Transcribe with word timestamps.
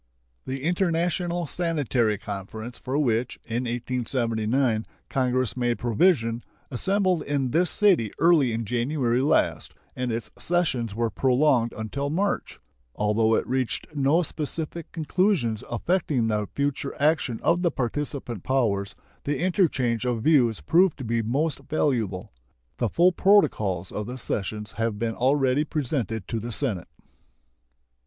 The 0.45 0.63
International 0.63 1.45
Sanitary 1.45 2.17
Conference 2.17 2.79
for 2.79 2.97
which, 2.97 3.37
in 3.45 3.65
1879, 3.65 4.87
Congress 5.09 5.55
made 5.55 5.77
provision 5.77 6.43
assembled 6.71 7.21
in 7.21 7.51
this 7.51 7.69
city 7.69 8.09
early 8.17 8.51
in 8.51 8.65
January 8.65 9.21
last, 9.21 9.75
and 9.95 10.11
its 10.11 10.31
sessions 10.39 10.95
were 10.95 11.11
prolonged 11.11 11.71
until 11.77 12.09
March. 12.09 12.59
Although 12.95 13.35
it 13.35 13.45
reached 13.45 13.93
no 13.95 14.23
specific 14.23 14.91
conclusions 14.91 15.63
affecting 15.69 16.25
the 16.25 16.47
future 16.55 16.95
action 16.99 17.39
of 17.43 17.61
the 17.61 17.69
participant 17.69 18.41
powers, 18.41 18.95
the 19.23 19.37
interchange 19.39 20.03
of 20.03 20.23
views 20.23 20.61
proved 20.61 20.97
to 20.97 21.03
be 21.03 21.21
most 21.21 21.59
valuable. 21.69 22.31
The 22.77 22.89
full 22.89 23.11
protocols 23.11 23.91
of 23.91 24.07
the 24.07 24.17
sessions 24.17 24.71
have 24.77 24.97
been 24.97 25.13
already 25.13 25.63
presented 25.63 26.27
to 26.29 26.39
the 26.39 26.51
Senate. 26.51 26.87